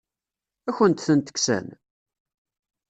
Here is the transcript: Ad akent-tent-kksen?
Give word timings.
Ad 0.67 0.69
akent-tent-kksen? 0.75 1.67